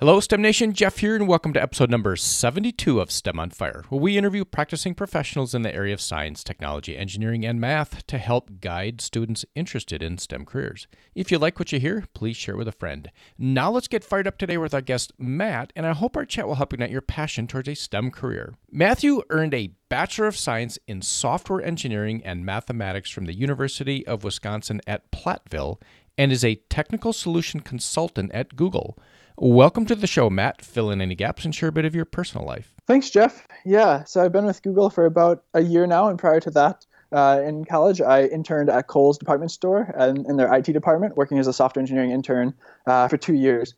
[0.00, 0.72] Hello, STEM Nation.
[0.74, 4.44] Jeff here, and welcome to episode number 72 of STEM on Fire, where we interview
[4.44, 9.44] practicing professionals in the area of science, technology, engineering, and math to help guide students
[9.56, 10.86] interested in STEM careers.
[11.16, 13.10] If you like what you hear, please share with a friend.
[13.38, 16.46] Now, let's get fired up today with our guest, Matt, and I hope our chat
[16.46, 18.54] will help ignite your passion towards a STEM career.
[18.70, 24.22] Matthew earned a Bachelor of Science in Software Engineering and Mathematics from the University of
[24.22, 25.80] Wisconsin at Platteville
[26.16, 28.96] and is a technical solution consultant at Google.
[29.40, 30.64] Welcome to the show, Matt.
[30.64, 32.74] Fill in any gaps and share a bit of your personal life.
[32.88, 33.46] Thanks, Jeff.
[33.64, 36.84] Yeah, so I've been with Google for about a year now, and prior to that,
[37.12, 41.38] uh, in college, I interned at Kohl's department store and in their IT department, working
[41.38, 42.52] as a software engineering intern
[42.88, 43.74] uh, for two years.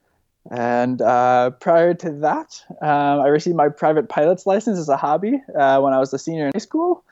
[0.51, 5.43] And uh, prior to that, um, I received my private pilot's license as a hobby
[5.55, 7.05] uh, when I was a senior in high school.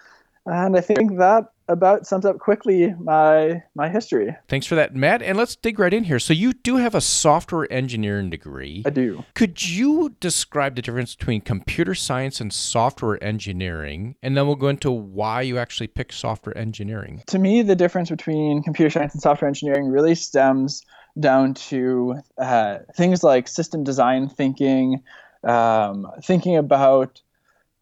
[0.47, 4.35] And I think that about sums up quickly my my history.
[4.49, 5.23] Thanks for that, Matt.
[5.23, 6.19] And let's dig right in here.
[6.19, 8.83] So you do have a software engineering degree.
[8.87, 9.25] I do.
[9.35, 14.17] Could you describe the difference between computer science and software engineering?
[14.23, 17.23] And then we'll go into why you actually pick software engineering.
[17.27, 20.85] To me, the difference between computer science and software engineering really stems
[21.19, 25.03] down to uh, things like system design thinking,
[25.45, 27.21] um, thinking about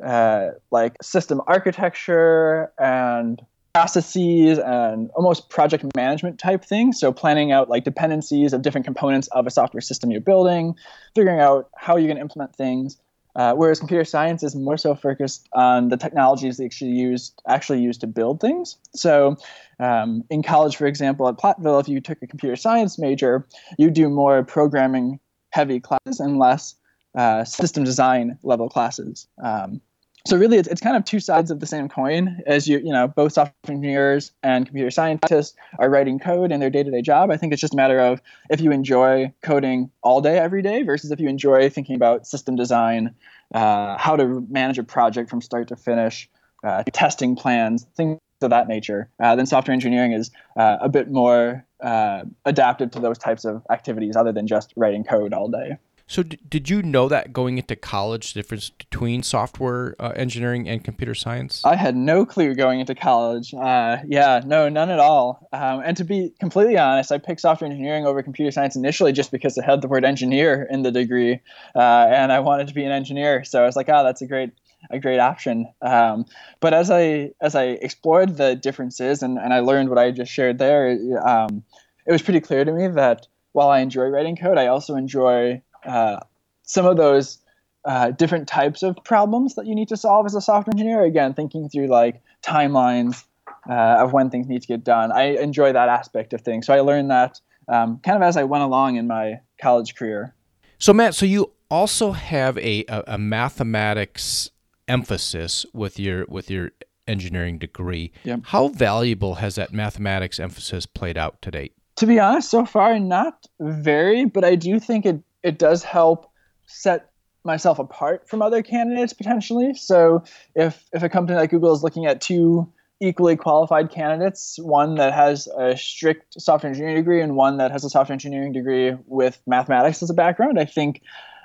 [0.04, 3.40] uh, like system architecture and
[3.76, 6.98] processes and almost project management type things.
[6.98, 10.74] So planning out like dependencies of different components of a software system you're building,
[11.14, 12.96] figuring out how you're going to implement things.
[13.34, 17.82] Uh, whereas computer science is more so focused on the technologies that actually used actually
[17.82, 18.78] used to build things.
[18.94, 19.36] So,
[19.78, 23.46] um, in college, for example, at Platteville, if you took a computer science major,
[23.76, 26.76] you do more programming heavy classes and less
[27.14, 29.28] uh, system design level classes.
[29.44, 29.82] Um,
[30.26, 32.92] so really it's, it's kind of two sides of the same coin as you you
[32.92, 37.30] know both software engineers and computer scientists are writing code in their day-to-day job.
[37.30, 40.82] I think it's just a matter of if you enjoy coding all day every day
[40.82, 43.14] versus if you enjoy thinking about system design
[43.54, 46.28] uh, how to manage a project from start to finish
[46.64, 49.08] uh, testing plans things of that nature.
[49.18, 53.62] Uh, then software engineering is uh, a bit more uh, adapted to those types of
[53.70, 55.78] activities other than just writing code all day
[56.08, 60.68] so, d- did you know that going into college, the difference between software uh, engineering
[60.68, 61.62] and computer science?
[61.64, 63.52] I had no clue going into college.
[63.52, 65.48] Uh, yeah, no, none at all.
[65.52, 69.32] Um, and to be completely honest, I picked software engineering over computer science initially just
[69.32, 71.40] because it had the word engineer in the degree,
[71.74, 73.42] uh, and I wanted to be an engineer.
[73.42, 74.52] So I was like, oh, that's a great
[74.90, 75.66] a great option.
[75.82, 76.26] Um,
[76.60, 80.30] but as I as I explored the differences and, and I learned what I just
[80.30, 80.96] shared there,
[81.26, 81.64] um,
[82.06, 85.62] it was pretty clear to me that while I enjoy writing code, I also enjoy
[85.86, 86.20] uh,
[86.62, 87.38] some of those
[87.84, 91.04] uh, different types of problems that you need to solve as a software engineer.
[91.04, 93.24] Again, thinking through like timelines
[93.68, 95.12] uh, of when things need to get done.
[95.12, 96.66] I enjoy that aspect of things.
[96.66, 100.34] So I learned that um, kind of as I went along in my college career.
[100.78, 104.50] So Matt, so you also have a, a, a mathematics
[104.88, 106.70] emphasis with your with your
[107.08, 108.12] engineering degree.
[108.24, 108.40] Yep.
[108.44, 111.72] How valuable has that mathematics emphasis played out to date?
[111.96, 116.30] To be honest, so far not very, but I do think it it does help
[116.66, 117.10] set
[117.44, 119.72] myself apart from other candidates potentially.
[119.74, 120.24] So
[120.56, 125.12] if if a company like Google is looking at two equally qualified candidates, one that
[125.12, 129.40] has a strict software engineering degree and one that has a software engineering degree with
[129.46, 131.02] mathematics as a background, I think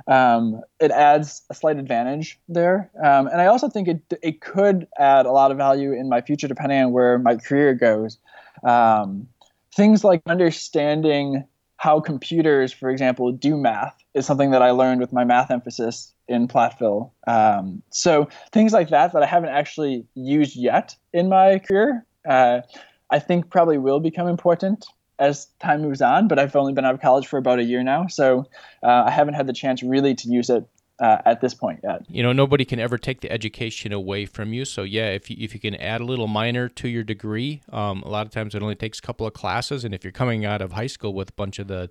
[0.07, 2.89] um, it adds a slight advantage there.
[3.03, 6.21] Um, and I also think it, it could add a lot of value in my
[6.21, 8.17] future depending on where my career goes.
[8.63, 9.27] Um,
[9.75, 11.45] things like understanding
[11.81, 16.13] how computers, for example, do math is something that I learned with my math emphasis
[16.27, 17.09] in Platteville.
[17.25, 22.61] Um, so things like that that I haven't actually used yet in my career, uh,
[23.09, 24.85] I think probably will become important
[25.17, 26.27] as time moves on.
[26.27, 28.45] But I've only been out of college for about a year now, so
[28.83, 30.63] uh, I haven't had the chance really to use it
[31.01, 32.03] uh, at this point yet.
[32.07, 34.63] You know, nobody can ever take the education away from you.
[34.63, 38.03] So yeah, if you, if you can add a little minor to your degree, um,
[38.03, 40.45] a lot of times it only takes a couple of classes, and if you're coming
[40.45, 41.89] out of high school with a bunch of the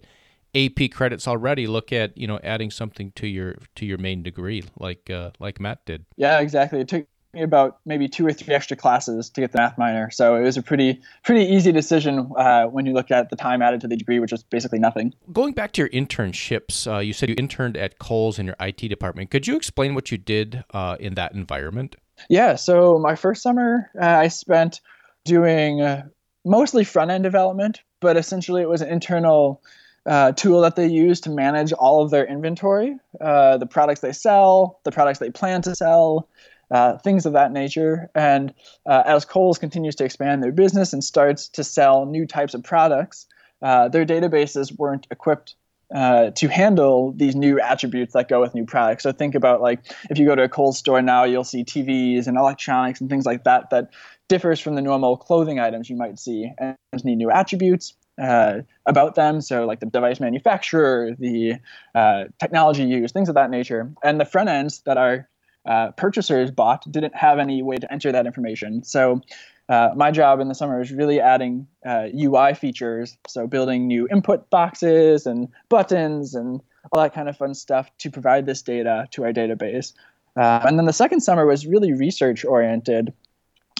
[0.54, 4.62] AP credits already, look at you know adding something to your to your main degree,
[4.78, 6.07] like uh, like Matt did.
[6.16, 6.80] Yeah, exactly.
[6.80, 10.10] It took me about maybe two or three extra classes to get the math minor.
[10.10, 13.62] So it was a pretty pretty easy decision uh, when you look at the time
[13.62, 15.15] added to the degree, which was basically nothing.
[15.32, 18.88] Going back to your internships, uh, you said you interned at Kohl's in your IT
[18.88, 19.30] department.
[19.30, 21.97] Could you explain what you did uh, in that environment?
[22.28, 22.56] Yeah.
[22.56, 24.80] So my first summer, uh, I spent
[25.24, 26.09] doing uh,
[26.44, 29.62] mostly front end development, but essentially it was an internal.
[30.06, 34.80] Uh, tool that they use to manage all of their inventory, the products they sell,
[34.84, 36.26] the products they plan to sell,
[36.71, 38.11] uh, things of that nature.
[38.15, 38.55] And
[38.87, 42.63] uh, as Kohl's continues to expand their business and starts to sell new types of
[42.63, 43.27] products,
[43.63, 45.55] uh, their databases weren't equipped
[45.95, 49.03] uh, to handle these new attributes that go with new products.
[49.03, 52.27] So think about like if you go to a Kohl's store now, you'll see TVs
[52.27, 53.91] and electronics and things like that that
[54.28, 59.17] differs from the normal clothing items you might see and need new attributes uh, about
[59.17, 59.41] them.
[59.41, 61.55] So like the device manufacturer, the
[61.95, 65.28] uh, technology used, things of that nature, and the front ends that our
[65.71, 68.83] uh, purchasers bought didn't have any way to enter that information.
[68.83, 69.21] So
[69.69, 74.09] uh, my job in the summer was really adding UI uh, features, so building new
[74.11, 79.07] input boxes and buttons and all that kind of fun stuff to provide this data
[79.13, 79.93] to our database.
[80.37, 83.13] Uh, and then the second summer was really research oriented.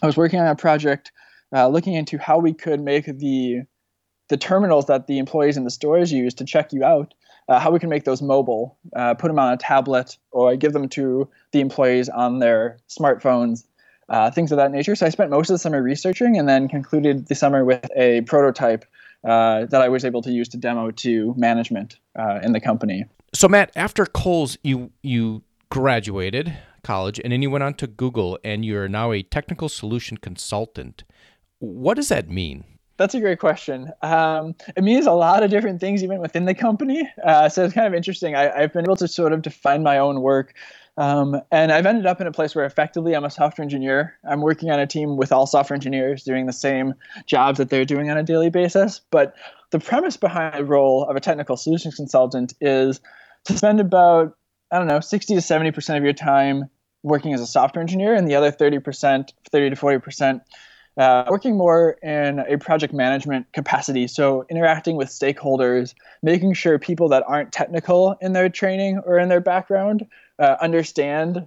[0.01, 1.11] I was working on a project
[1.53, 3.63] uh, looking into how we could make the
[4.29, 7.15] the terminals that the employees in the stores use to check you out,
[7.49, 10.73] uh, how we can make those mobile, uh, put them on a tablet, or give
[10.73, 13.65] them to the employees on their smartphones
[14.11, 14.95] uh, things of that nature.
[14.97, 18.23] So I spent most of the summer researching and then concluded the summer with a
[18.23, 18.85] prototype
[19.25, 23.05] uh, that I was able to use to demo to management uh, in the company.
[23.33, 26.53] So Matt, after Kohl's, you you graduated
[26.83, 31.05] college and then you went on to Google and you're now a technical solution consultant.
[31.61, 32.65] What does that mean?
[33.01, 33.91] That's a great question.
[34.03, 37.09] Um, it means a lot of different things even within the company.
[37.25, 38.37] Uh, so it's kind of interesting.
[38.37, 40.53] I, have been able to sort of define my own work
[40.99, 44.19] um, and I've ended up in a place where effectively I'm a software engineer.
[44.29, 46.93] I'm working on a team with all software engineers doing the same
[47.25, 49.01] jobs that they're doing on a daily basis.
[49.11, 49.35] But
[49.71, 53.01] the premise behind the role of a technical solutions consultant is
[53.47, 54.37] to spend about,
[54.71, 56.65] I don't know, 60 to 70% of your time
[57.03, 60.43] working as a software engineer and the other 30%, 30 to 40%
[61.01, 64.07] uh, working more in a project management capacity.
[64.07, 69.31] So, interacting with stakeholders, making sure people that aren't technical in their training or in
[69.31, 70.07] their background
[70.39, 71.47] uh, understand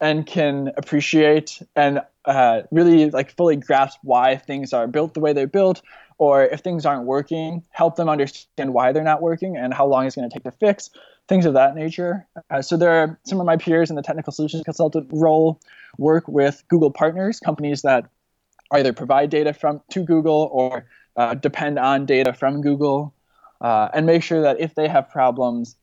[0.00, 5.32] and can appreciate and uh, really like fully grasp why things are built the way
[5.32, 5.80] they're built
[6.18, 10.06] or if things aren't working help them understand why they're not working and how long
[10.06, 10.90] it's going to take to fix
[11.28, 14.32] things of that nature uh, so there are some of my peers in the technical
[14.32, 15.60] solutions consultant role
[15.98, 18.06] work with google partners companies that
[18.72, 20.86] either provide data from to google or
[21.16, 23.14] uh, depend on data from google
[23.60, 25.76] uh, and make sure that if they have problems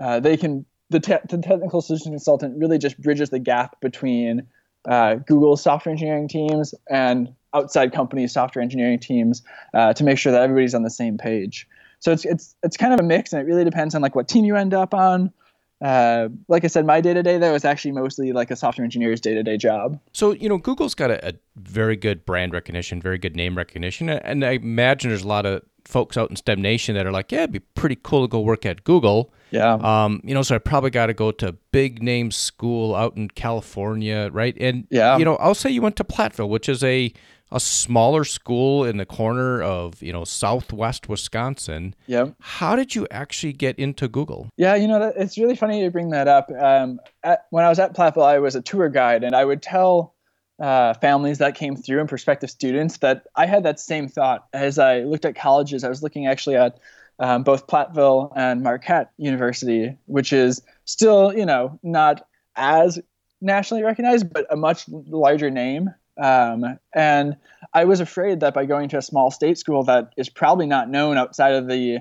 [0.00, 4.46] uh, they can the, te- the technical solution consultant really just bridges the gap between
[4.86, 9.42] uh, Google's software engineering teams and outside companies' software engineering teams
[9.74, 11.66] uh, to make sure that everybody's on the same page.
[12.00, 14.28] So it's it's it's kind of a mix, and it really depends on like what
[14.28, 15.32] team you end up on.
[15.80, 18.84] Uh, like I said, my day to day there was actually mostly like a software
[18.84, 20.00] engineer's day to day job.
[20.12, 24.08] So you know, Google's got a, a, very good brand recognition, very good name recognition,
[24.08, 27.32] and I imagine there's a lot of folks out in STEM Nation that are like,
[27.32, 29.32] yeah, it'd be pretty cool to go work at Google.
[29.50, 29.74] Yeah.
[29.74, 33.28] Um, you know, so I probably got to go to big name school out in
[33.28, 34.54] California, right?
[34.60, 37.12] And yeah, you know, I'll say you went to Platteville, which is a
[37.50, 41.94] a smaller school in the corner of you know southwest Wisconsin.
[42.06, 42.30] Yeah.
[42.40, 44.48] How did you actually get into Google?
[44.56, 46.50] Yeah, you know, it's really funny you bring that up.
[46.50, 49.62] Um, at, when I was at Platteville, I was a tour guide, and I would
[49.62, 50.14] tell
[50.58, 54.78] uh, families that came through and prospective students that I had that same thought as
[54.78, 55.84] I looked at colleges.
[55.84, 56.78] I was looking actually at
[57.20, 62.98] um, both Platteville and Marquette University, which is still, you know, not as
[63.40, 65.90] nationally recognized, but a much larger name.
[66.18, 67.36] Um, and
[67.72, 70.90] I was afraid that by going to a small state school that is probably not
[70.90, 72.00] known outside of the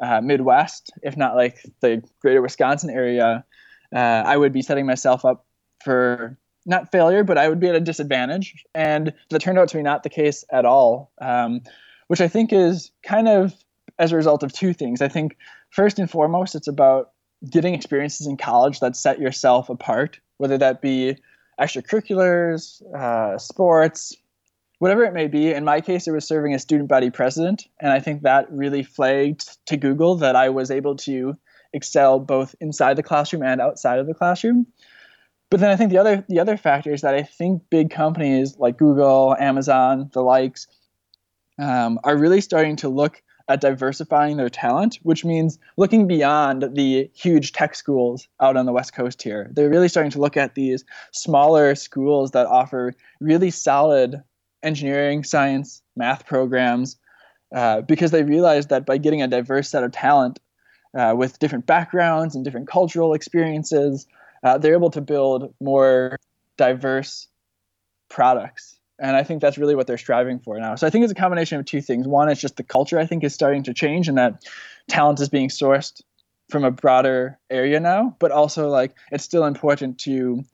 [0.00, 3.44] uh, Midwest, if not like the greater Wisconsin area,
[3.94, 5.44] uh, I would be setting myself up
[5.82, 8.64] for not failure, but I would be at a disadvantage.
[8.74, 11.62] And that turned out to be not the case at all, um,
[12.08, 13.54] which I think is kind of
[13.98, 15.02] as a result of two things.
[15.02, 15.36] I think
[15.70, 17.12] first and foremost, it's about
[17.48, 21.16] getting experiences in college that set yourself apart, whether that be
[21.60, 24.16] extracurriculars, uh, sports,
[24.78, 25.52] whatever it may be.
[25.52, 28.82] In my case, it was serving as student body president, and I think that really
[28.82, 31.34] flagged to Google that I was able to
[31.72, 34.66] excel both inside the classroom and outside of the classroom.
[35.50, 38.56] But then I think the other the other factor is that I think big companies
[38.58, 40.66] like Google, Amazon, the likes,
[41.58, 47.10] um, are really starting to look at diversifying their talent, which means looking beyond the
[47.14, 49.50] huge tech schools out on the West Coast here.
[49.52, 54.22] They're really starting to look at these smaller schools that offer really solid
[54.62, 56.96] engineering, science, math programs,
[57.54, 60.38] uh, because they realize that by getting a diverse set of talent
[60.96, 64.06] uh, with different backgrounds and different cultural experiences,
[64.42, 66.18] uh, they're able to build more
[66.56, 67.28] diverse
[68.10, 70.74] products and i think that's really what they're striving for now.
[70.74, 72.06] So i think it's a combination of two things.
[72.06, 74.44] One is just the culture i think is starting to change and that
[74.88, 76.00] talent is being sourced
[76.48, 78.16] from a broader area now.
[78.18, 80.44] But also like it's still important to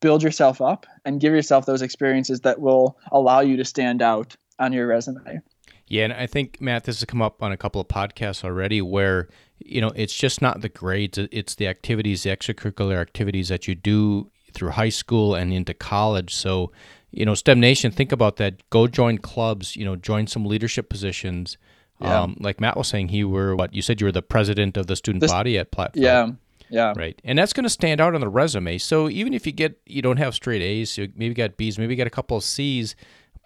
[0.00, 4.36] build yourself up and give yourself those experiences that will allow you to stand out
[4.58, 5.40] on your resume.
[5.86, 8.80] Yeah and i think matt this has come up on a couple of podcasts already
[8.80, 9.28] where
[9.64, 13.74] you know, it's just not the grades, it's the activities, the extracurricular activities that you
[13.74, 16.34] do through high school and into college.
[16.34, 16.72] So,
[17.12, 18.68] you know, STEM Nation, think about that.
[18.70, 21.58] Go join clubs, you know, join some leadership positions.
[22.00, 22.22] Yeah.
[22.22, 24.86] Um, like Matt was saying, he were what you said you were the president of
[24.86, 26.02] the student this, body at Platteville.
[26.02, 26.30] Yeah.
[26.70, 26.94] Yeah.
[26.96, 27.20] Right.
[27.22, 28.78] And that's going to stand out on the resume.
[28.78, 31.94] So even if you get you don't have straight A's, you maybe got B's, maybe
[31.94, 32.96] got a couple of C's,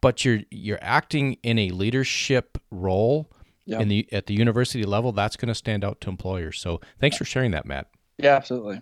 [0.01, 3.31] but you're you're acting in a leadership role
[3.67, 3.81] yeah.
[3.81, 6.59] in the at the university level, that's going to stand out to employers.
[6.61, 7.89] So thanks for sharing that, Matt.
[8.17, 8.81] Yeah, absolutely.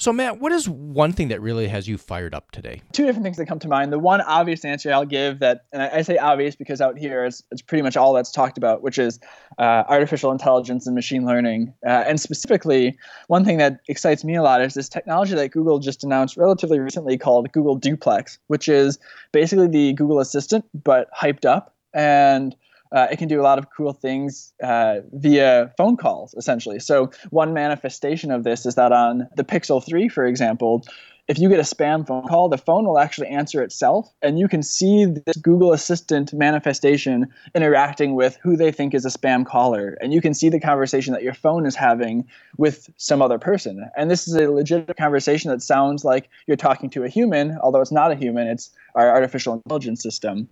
[0.00, 2.80] So, Matt, what is one thing that really has you fired up today?
[2.90, 3.92] Two different things that come to mind.
[3.92, 7.42] The one obvious answer I'll give that, and I say obvious because out here it's,
[7.50, 9.20] it's pretty much all that's talked about, which is
[9.58, 11.74] uh, artificial intelligence and machine learning.
[11.86, 15.78] Uh, and specifically, one thing that excites me a lot is this technology that Google
[15.80, 18.98] just announced relatively recently called Google Duplex, which is
[19.32, 21.74] basically the Google Assistant, but hyped up.
[21.92, 22.56] And
[22.92, 26.80] uh, it can do a lot of cool things uh, via phone calls, essentially.
[26.80, 30.84] So, one manifestation of this is that on the Pixel 3, for example,
[31.30, 34.48] if you get a spam phone call, the phone will actually answer itself, and you
[34.48, 39.96] can see this Google Assistant manifestation interacting with who they think is a spam caller.
[40.00, 43.88] And you can see the conversation that your phone is having with some other person.
[43.96, 47.80] And this is a legitimate conversation that sounds like you're talking to a human, although
[47.80, 50.48] it's not a human, it's our artificial intelligence system.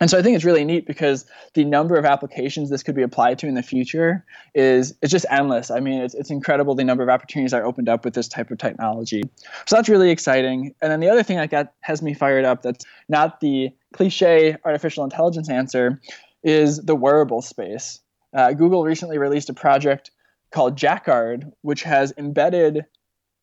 [0.00, 3.02] And so I think it's really neat because the number of applications this could be
[3.02, 5.70] applied to in the future is it's just endless.
[5.70, 8.50] I mean, it's, it's incredible the number of opportunities are opened up with this type
[8.50, 9.22] of technology.
[9.66, 10.74] So that's really exciting.
[10.80, 14.56] And then the other thing that got, has me fired up that's not the cliche
[14.64, 16.00] artificial intelligence answer
[16.44, 18.00] is the wearable space.
[18.32, 20.10] Uh, Google recently released a project
[20.52, 22.84] called Jacquard, which has embedded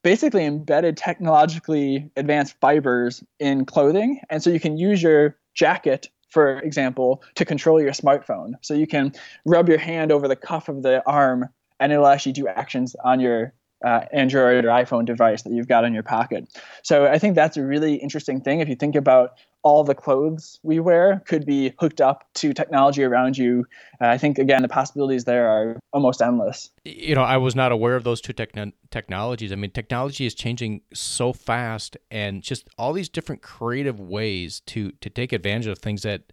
[0.03, 4.21] basically embedded technologically advanced fibers in clothing.
[4.29, 8.56] And so you can use your jacket for example, to control your smartphone.
[8.60, 9.13] So you can
[9.46, 11.48] rub your hand over the cuff of the arm
[11.80, 15.84] and it'll actually do actions on your uh, Android or iPhone device that you've got
[15.84, 16.48] in your pocket.
[16.84, 18.60] So I think that's a really interesting thing.
[18.60, 23.03] If you think about all the clothes we wear could be hooked up to technology
[23.03, 23.65] around you.
[24.00, 26.70] Uh, I think again the possibilities there are almost endless.
[26.84, 29.51] You know, I was not aware of those two techn- technologies.
[29.51, 34.91] I mean, technology is changing so fast, and just all these different creative ways to
[34.91, 36.32] to take advantage of things that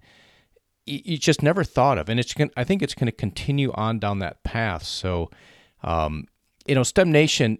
[0.85, 4.19] you just never thought of, and it's I think it's going to continue on down
[4.19, 4.83] that path.
[4.83, 5.31] So,
[5.83, 6.27] um,
[6.67, 7.59] you know, STEM Nation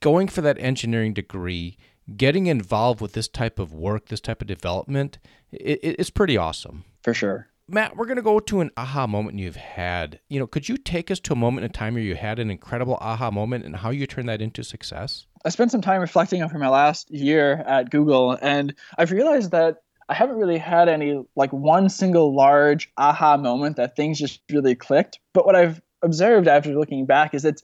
[0.00, 1.76] going for that engineering degree
[2.16, 5.18] getting involved with this type of work, this type of development,
[5.52, 6.84] it, it's pretty awesome.
[7.02, 7.48] For sure.
[7.68, 10.18] Matt, we're going to go to an aha moment you've had.
[10.28, 12.50] You know, could you take us to a moment in time where you had an
[12.50, 15.26] incredible aha moment and how you turned that into success?
[15.44, 19.82] I spent some time reflecting over my last year at Google, and I've realized that
[20.08, 24.74] I haven't really had any like one single large aha moment that things just really
[24.74, 25.20] clicked.
[25.32, 27.62] But what I've observed after looking back is it's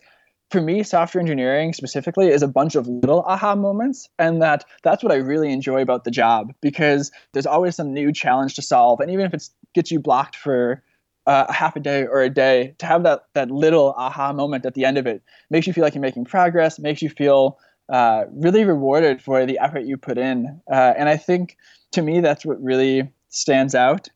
[0.50, 5.02] for me software engineering specifically is a bunch of little aha moments and that that's
[5.02, 9.00] what i really enjoy about the job because there's always some new challenge to solve
[9.00, 10.82] and even if it gets you blocked for
[11.26, 14.64] uh, a half a day or a day to have that that little aha moment
[14.64, 17.58] at the end of it makes you feel like you're making progress makes you feel
[17.88, 21.56] uh, really rewarded for the effort you put in uh, and i think
[21.90, 24.08] to me that's what really stands out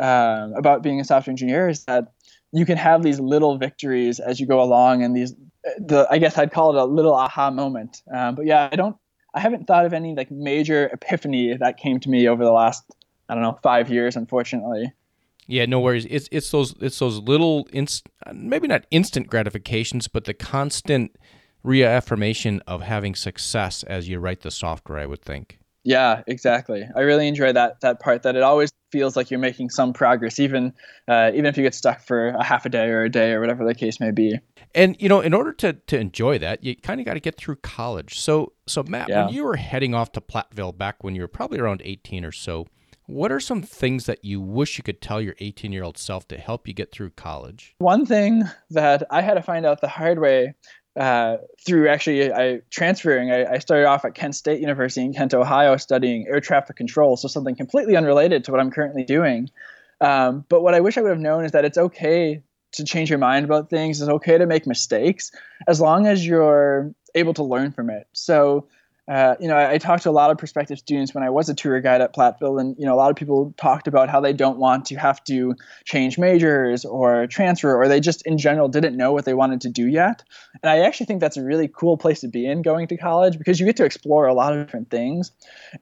[0.00, 2.12] uh, about being a software engineer is that
[2.52, 5.34] you can have these little victories as you go along and these
[5.78, 8.02] the I guess I'd call it a little aha moment.
[8.12, 8.96] Um, but yeah, I don't
[9.34, 12.84] I haven't thought of any like major epiphany that came to me over the last
[13.28, 14.92] I don't know five years, unfortunately.
[15.46, 16.06] Yeah, no worries.
[16.10, 21.16] It's it's those it's those little inst- maybe not instant gratifications, but the constant
[21.62, 24.98] reaffirmation of having success as you write the software.
[24.98, 25.58] I would think.
[25.84, 26.86] Yeah, exactly.
[26.94, 28.22] I really enjoy that that part.
[28.22, 30.72] That it always feels like you're making some progress, even
[31.08, 33.40] uh, even if you get stuck for a half a day or a day or
[33.40, 34.38] whatever the case may be.
[34.74, 37.36] And you know, in order to to enjoy that, you kind of got to get
[37.36, 38.18] through college.
[38.18, 39.26] So so Matt, yeah.
[39.26, 42.32] when you were heading off to Platteville back when you were probably around 18 or
[42.32, 42.66] so,
[43.06, 46.26] what are some things that you wish you could tell your 18 year old self
[46.28, 47.74] to help you get through college?
[47.78, 50.54] One thing that I had to find out the hard way
[50.96, 53.30] uh, through actually I transferring.
[53.30, 57.16] I, I, started off at Kent State University in Kent, Ohio, studying air traffic control,
[57.16, 59.48] so something completely unrelated to what I'm currently doing.
[60.02, 63.10] Um, but what I wish I would have known is that it's okay to change
[63.10, 64.00] your mind about things.
[64.00, 65.30] It's okay to make mistakes
[65.68, 68.06] as long as you're able to learn from it.
[68.12, 68.66] So
[69.08, 71.48] uh, you know, I, I, talked to a lot of prospective students when I was
[71.48, 74.20] a tour guide at Platteville, and you know, a lot of people talked about how
[74.20, 78.68] they don't want to have to change majors or transfer, or they just in general
[78.68, 80.22] didn't know what they wanted to do yet.
[80.62, 83.38] And I actually think that's a really cool place to be in going to college
[83.38, 85.32] because you get to explore a lot of different things.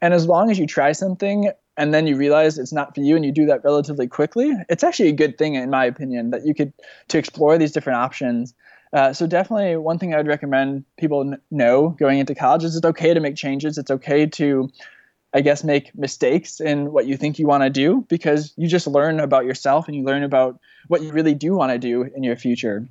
[0.01, 3.17] And as long as you try something and then you realize it's not for you
[3.17, 6.47] and you do that relatively quickly, it's actually a good thing in my opinion that
[6.47, 6.73] you could
[7.09, 8.55] to explore these different options
[8.93, 12.85] Uh, so definitely one thing I would recommend people know going into college is it's
[12.85, 13.79] okay to make changes.
[13.79, 14.69] It's okay to,
[15.33, 18.87] I guess, make mistakes in what you think you want to do because you just
[18.87, 22.25] learn about yourself and you learn about what you really do want to do in
[22.25, 22.89] your future.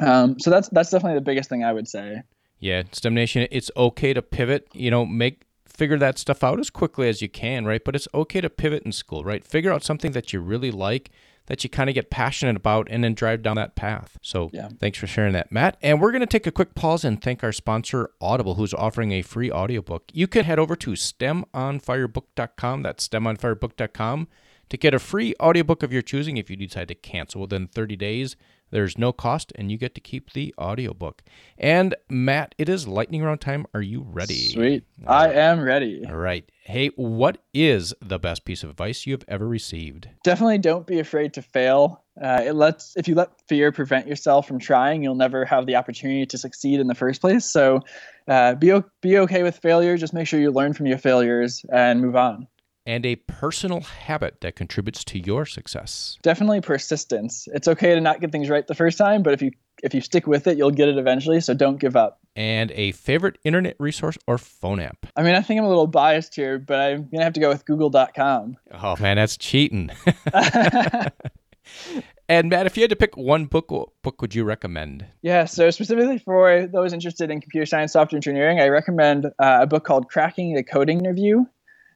[0.00, 2.22] Um, so that's that's definitely the biggest thing I would say.
[2.60, 4.66] Yeah, STEM Nation, it's okay to pivot.
[4.72, 7.84] You know, make figure that stuff out as quickly as you can, right?
[7.84, 9.44] But it's okay to pivot in school, right?
[9.44, 11.10] Figure out something that you really like
[11.48, 14.18] that you kind of get passionate about and then drive down that path.
[14.22, 14.68] So yeah.
[14.78, 15.76] thanks for sharing that, Matt.
[15.82, 19.12] And we're going to take a quick pause and thank our sponsor, Audible, who's offering
[19.12, 20.04] a free audiobook.
[20.12, 22.82] You can head over to stemonfirebook.com.
[22.82, 24.28] That's stemonfirebook.com
[24.68, 27.96] to get a free audiobook of your choosing if you decide to cancel within 30
[27.96, 28.36] days.
[28.70, 31.22] There's no cost, and you get to keep the audiobook.
[31.56, 33.66] And Matt, it is lightning round time.
[33.72, 34.50] Are you ready?
[34.50, 34.84] Sweet.
[35.06, 36.04] I am ready.
[36.06, 36.44] All right.
[36.64, 40.08] Hey, what is the best piece of advice you have ever received?
[40.22, 42.04] Definitely don't be afraid to fail.
[42.20, 45.76] Uh, it lets if you let fear prevent yourself from trying, you'll never have the
[45.76, 47.46] opportunity to succeed in the first place.
[47.46, 47.80] So,
[48.26, 49.96] uh, be be okay with failure.
[49.96, 52.48] Just make sure you learn from your failures and move on
[52.88, 56.16] and a personal habit that contributes to your success.
[56.22, 57.46] Definitely persistence.
[57.52, 59.50] It's okay to not get things right the first time, but if you
[59.82, 62.18] if you stick with it, you'll get it eventually, so don't give up.
[62.34, 65.06] And a favorite internet resource or phone app.
[65.14, 67.40] I mean, I think I'm a little biased here, but I'm going to have to
[67.40, 68.56] go with google.com.
[68.72, 69.90] Oh man, that's cheating.
[72.30, 75.06] And Matt, if you had to pick one book, what book would you recommend?
[75.22, 79.66] Yeah, so specifically for those interested in computer science, software engineering, I recommend uh, a
[79.66, 81.46] book called Cracking the Coding Interview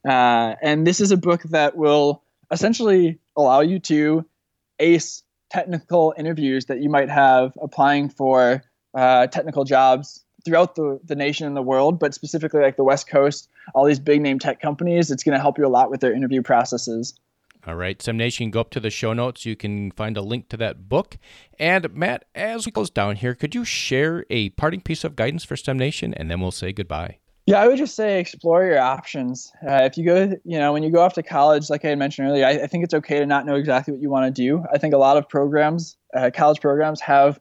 [0.09, 4.25] uh, and this is a book that will essentially allow you to
[4.79, 8.63] ace technical interviews that you might have applying for
[8.95, 13.09] uh, technical jobs throughout the, the nation and the world, but specifically like the West
[13.09, 16.01] Coast, all these big name tech companies, it's going to help you a lot with
[16.01, 17.15] their interview processes.
[17.65, 19.47] All right, STEM Nation, go up to the show notes.
[19.47, 21.17] You can find a link to that book.
[21.61, 25.45] And Matt, as we close down here, could you share a parting piece of guidance
[25.45, 27.19] for STEM Nation, and then we'll say goodbye.
[27.47, 29.53] Yeah, I would just say explore your options.
[29.67, 31.99] Uh, if you go, you know, when you go off to college, like I had
[31.99, 34.43] mentioned earlier, I, I think it's okay to not know exactly what you want to
[34.43, 34.65] do.
[34.73, 37.41] I think a lot of programs, uh, college programs, have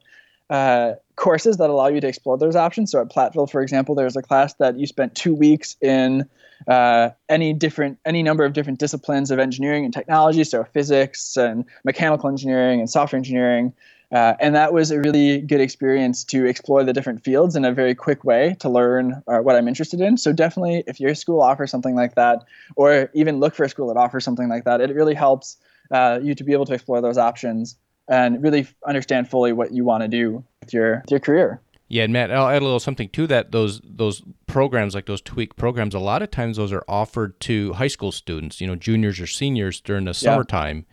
[0.49, 2.91] uh, courses that allow you to explore those options.
[2.91, 6.27] So at Platteville, for example, there's a class that you spent two weeks in
[6.67, 10.43] uh, any different, any number of different disciplines of engineering and technology.
[10.43, 13.71] So physics and mechanical engineering and software engineering.
[14.11, 17.71] Uh, and that was a really good experience to explore the different fields in a
[17.71, 20.17] very quick way to learn uh, what I'm interested in.
[20.17, 22.43] So definitely, if your school offers something like that,
[22.75, 25.57] or even look for a school that offers something like that, it really helps
[25.91, 27.77] uh, you to be able to explore those options
[28.09, 31.61] and really understand fully what you want to do with your with your career.
[31.87, 33.51] Yeah, and Matt, I'll add a little something to that.
[33.51, 37.73] Those those programs, like those tweak programs, a lot of times those are offered to
[37.73, 40.13] high school students, you know, juniors or seniors during the yeah.
[40.13, 40.85] summertime.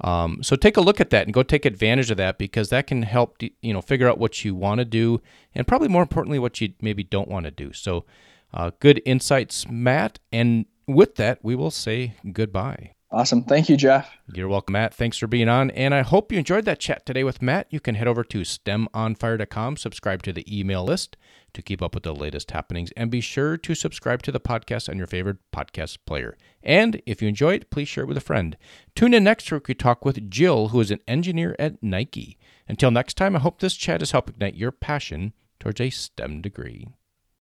[0.00, 2.86] Um, so take a look at that and go take advantage of that because that
[2.86, 5.22] can help you know figure out what you want to do
[5.54, 7.72] and probably more importantly what you maybe don't want to do.
[7.72, 8.04] So
[8.52, 10.18] uh, good insights, Matt.
[10.32, 12.95] And with that, we will say goodbye.
[13.16, 13.44] Awesome.
[13.44, 14.14] Thank you, Jeff.
[14.34, 14.92] You're welcome, Matt.
[14.92, 15.70] Thanks for being on.
[15.70, 17.66] And I hope you enjoyed that chat today with Matt.
[17.70, 21.16] You can head over to stemonfire.com, subscribe to the email list
[21.54, 24.90] to keep up with the latest happenings, and be sure to subscribe to the podcast
[24.90, 26.36] on your favorite podcast player.
[26.62, 28.54] And if you enjoy it, please share it with a friend.
[28.94, 32.36] Tune in next week we talk with Jill, who is an engineer at Nike.
[32.68, 36.42] Until next time, I hope this chat has helped ignite your passion towards a STEM
[36.42, 36.88] degree.